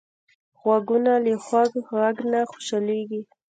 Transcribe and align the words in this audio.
غوږونه 0.61 1.11
له 1.25 1.33
خوږ 1.45 1.71
غږ 1.89 2.15
نه 2.31 2.39
خوشحالېږي 2.51 3.21